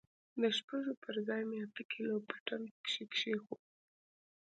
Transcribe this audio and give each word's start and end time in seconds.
د 0.41 0.43
شپږو 0.57 0.93
پر 1.03 1.15
ځاى 1.27 1.43
مې 1.49 1.57
اته 1.65 1.83
کيلو 1.91 2.15
پټن 2.27 2.61
پکښې 2.73 3.03
کښېښوول. 3.11 3.61